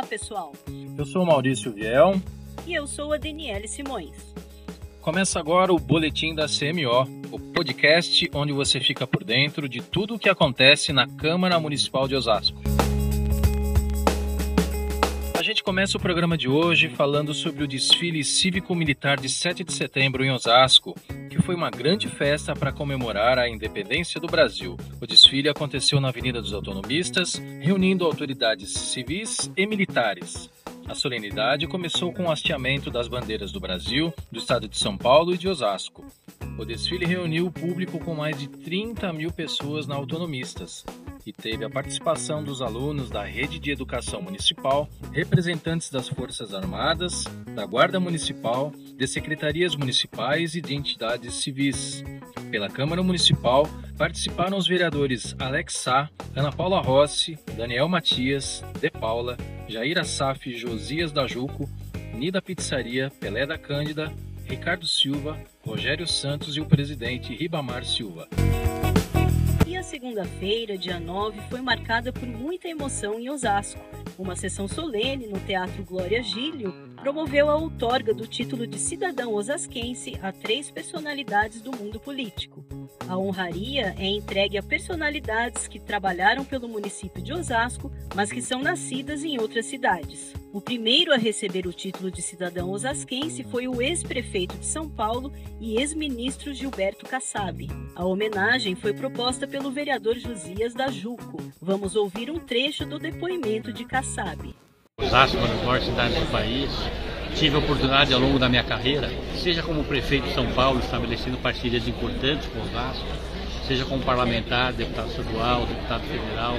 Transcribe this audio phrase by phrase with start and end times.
[0.00, 0.52] Olá, pessoal.
[0.96, 2.22] Eu sou o Maurício Viel.
[2.66, 4.34] E eu sou a Daniele Simões.
[5.02, 10.14] Começa agora o Boletim da CMO, o podcast onde você fica por dentro de tudo
[10.14, 12.58] o que acontece na Câmara Municipal de Osasco.
[15.38, 19.72] A gente começa o programa de hoje falando sobre o desfile cívico-militar de 7 de
[19.72, 20.94] setembro em Osasco,
[21.28, 24.78] que foi uma grande festa para comemorar a independência do Brasil.
[25.00, 30.50] O desfile aconteceu na Avenida dos Autonomistas, reunindo autoridades civis e militares.
[30.88, 35.32] A solenidade começou com o hasteamento das bandeiras do Brasil, do estado de São Paulo
[35.32, 36.04] e de Osasco.
[36.58, 40.84] O desfile reuniu o público com mais de 30 mil pessoas na Autonomistas
[41.30, 47.22] e teve a participação dos alunos da Rede de Educação Municipal, representantes das Forças Armadas,
[47.54, 52.02] da Guarda Municipal, de secretarias municipais e de entidades civis.
[52.50, 53.64] Pela Câmara Municipal,
[53.96, 59.36] participaram os vereadores Alex Sá, Ana Paula Rossi, Daniel Matias, De Paula,
[59.68, 61.70] Jair Assaf, Josias da Juco,
[62.12, 64.12] Nida Pizzaria, Pelé da Cândida,
[64.46, 68.26] Ricardo Silva, Rogério Santos e o presidente Ribamar Silva.
[69.70, 73.80] E a segunda-feira, dia 9, foi marcada por muita emoção em Osasco.
[74.18, 80.18] Uma sessão solene no Teatro Glória Gílio promoveu a outorga do título de cidadão osasquense
[80.20, 82.64] a três personalidades do mundo político.
[83.10, 88.62] A honraria é entregue a personalidades que trabalharam pelo município de Osasco, mas que são
[88.62, 90.32] nascidas em outras cidades.
[90.52, 95.32] O primeiro a receber o título de cidadão osasquense foi o ex-prefeito de São Paulo
[95.60, 97.68] e ex-ministro Gilberto Kassab.
[97.96, 101.42] A homenagem foi proposta pelo vereador Josias da Juco.
[101.60, 104.54] Vamos ouvir um trecho do depoimento de Kassab.
[104.96, 106.70] Osasco, uma das maiores cidades do país.
[107.34, 111.38] Tive a oportunidade ao longo da minha carreira, seja como prefeito de São Paulo, estabelecendo
[111.38, 113.06] parcerias importantes com Osasco,
[113.66, 116.56] seja como parlamentar, deputado estadual, deputado federal,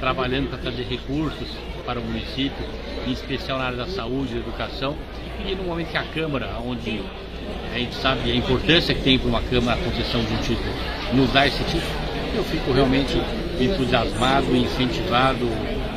[0.00, 1.48] trabalhando para trazer recursos
[1.86, 2.66] para o município,
[3.06, 4.96] em especial na área da saúde e educação,
[5.46, 7.00] e no momento que a Câmara, onde
[7.74, 10.74] a gente sabe a importância que tem para uma Câmara a concessão de um título,
[11.14, 13.16] nos dá esse título, eu fico realmente
[13.58, 15.48] entusiasmado, incentivado,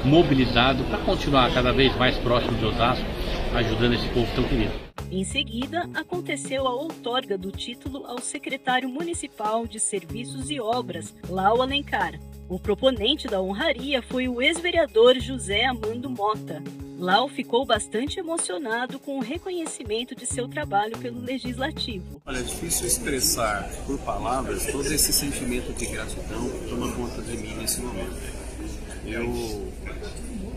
[0.04, 3.06] mobilizado para continuar cada vez mais próximo de Osasco,
[3.54, 4.74] ajudando esse povo tão querido.
[5.12, 11.62] Em seguida, aconteceu a outorga do título ao secretário municipal de Serviços e Obras, Lau
[11.62, 12.14] Alencar.
[12.48, 16.62] O proponente da honraria foi o ex-vereador José Amando Mota.
[16.98, 22.22] Lau ficou bastante emocionado com o reconhecimento de seu trabalho pelo Legislativo.
[22.26, 27.38] Olha, é difícil expressar por palavras todo esse sentimento de gratidão que toma conta de
[27.38, 28.41] mim nesse momento.
[29.06, 29.72] Eu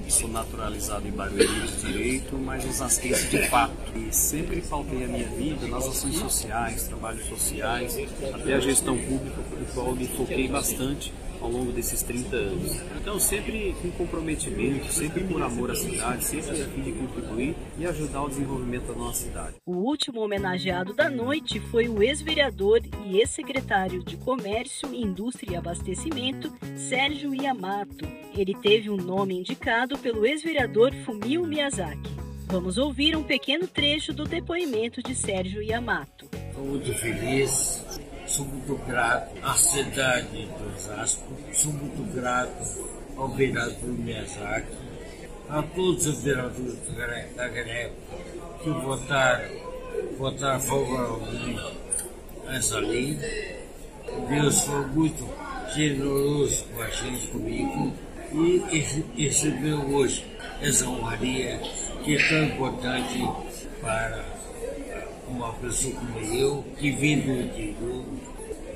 [0.09, 3.75] sou naturalizado em Barueri de Direito, mas osasquense de fato.
[3.97, 7.97] E sempre faltei a minha vida nas ações sociais, trabalhos sociais,
[8.32, 11.12] até a gestão pública, por qual me foquei bastante
[11.44, 12.81] ao longo desses 30 anos.
[13.00, 17.87] Então, sempre com comprometimento, sempre por amor à cidade, sempre a fim de contribuir e
[17.87, 19.56] ajudar o desenvolvimento da nossa cidade.
[19.66, 26.50] O último homenageado da noite foi o ex-vereador e ex-secretário de Comércio, Indústria e Abastecimento,
[26.76, 28.06] Sérgio Yamato.
[28.37, 32.11] Ele teve um nome indicado pelo ex-vereador Fumio Miyazaki.
[32.47, 36.28] Vamos ouvir um pequeno trecho do depoimento de Sérgio Yamato.
[36.33, 37.84] Estou muito feliz
[38.27, 42.84] Sou muito grato à cidade de Osasco, sou muito grato
[43.17, 44.73] ao vereador Miyazaki,
[45.49, 46.78] a todos os vereadores
[47.37, 47.93] da greve
[48.62, 49.44] que votaram,
[50.19, 51.77] votaram favoravelmente
[52.49, 53.19] essa lei.
[54.28, 55.28] Deus foi muito
[55.75, 57.93] generoso com a gente, comigo,
[58.37, 60.27] e recebeu hoje
[60.61, 61.61] essa honraria
[62.03, 63.22] que é tão importante
[63.81, 64.25] para
[65.28, 68.05] uma pessoa como eu, que vem do interior,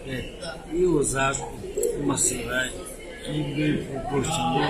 [0.07, 0.35] é,
[0.73, 1.53] e Osasco,
[2.01, 2.73] uma cidade
[3.25, 4.63] que me proporcionou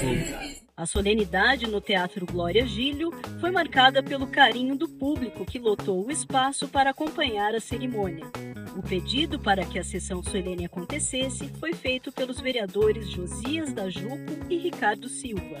[0.00, 0.49] tudo.
[0.80, 6.10] A solenidade no Teatro Glória Gílio foi marcada pelo carinho do público que lotou o
[6.10, 8.24] espaço para acompanhar a cerimônia.
[8.74, 14.46] O pedido para que a sessão solene acontecesse foi feito pelos vereadores Josias da Juco
[14.48, 15.58] e Ricardo Silva.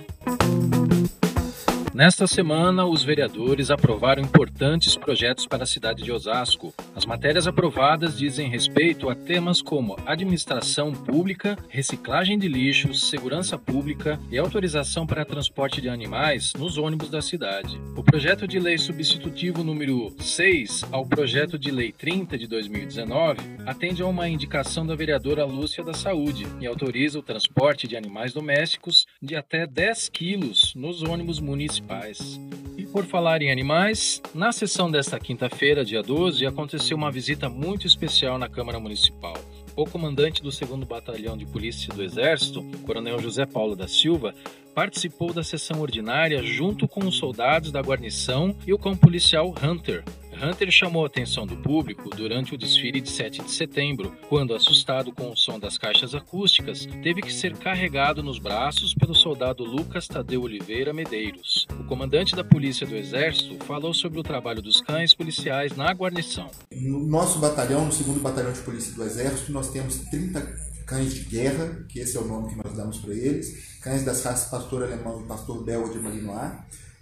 [1.92, 6.72] Nesta semana, os vereadores aprovaram importantes projetos para a cidade de Osasco.
[6.94, 14.20] As matérias aprovadas dizem respeito a temas como administração pública, reciclagem de lixos, segurança pública
[14.30, 17.80] e autorização para transporte de animais nos ônibus da cidade.
[17.96, 24.00] O projeto de lei substitutivo número 6 ao projeto de lei 30 de 2019 atende
[24.00, 29.06] a uma indicação da vereadora Lúcia da Saúde e autoriza o transporte de animais domésticos
[29.20, 32.40] de até 10 quilos nos ônibus municipais municipais.
[32.76, 37.86] E por falar em animais, na sessão desta quinta-feira, dia 12, aconteceu uma visita muito
[37.86, 39.34] especial na Câmara Municipal.
[39.76, 44.34] o comandante do 2 Batalhão de Polícia do Exército, Coronel José Paulo da Silva,
[44.74, 50.04] participou da sessão ordinária junto com os soldados da guarnição e o cão policial Hunter,
[50.42, 55.12] Hunter chamou a atenção do público durante o desfile de 7 de setembro, quando, assustado
[55.12, 60.08] com o som das caixas acústicas, teve que ser carregado nos braços pelo soldado Lucas
[60.08, 61.66] Tadeu Oliveira Medeiros.
[61.78, 66.50] O comandante da Polícia do Exército falou sobre o trabalho dos cães policiais na guarnição.
[66.72, 70.40] No nosso batalhão, no 2 Batalhão de Polícia do Exército, nós temos 30
[70.86, 74.24] cães de guerra, que esse é o nome que nós damos para eles, cães das
[74.24, 76.52] raças pastor alemão e pastor belga de Malinois.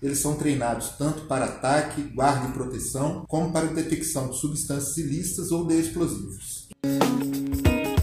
[0.03, 5.51] Eles são treinados tanto para ataque, guarda e proteção, como para detecção de substâncias ilícitas
[5.51, 6.69] ou de explosivos.